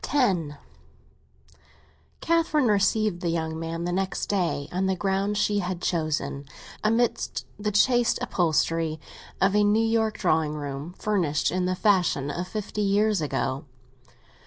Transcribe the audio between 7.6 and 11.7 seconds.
chaste upholstery of a New York drawing room furnished in